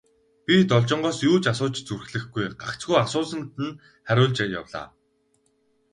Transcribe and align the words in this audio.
Би 0.45 0.55
Должингоос 0.71 1.17
юу 1.29 1.37
ч 1.43 1.45
асууж 1.51 1.75
зүрхлэхгүй, 1.87 2.45
гагцхүү 2.61 2.95
асуусанд 3.03 3.49
нь 3.65 3.77
хариулж 4.07 4.37
явлаа. 4.59 4.87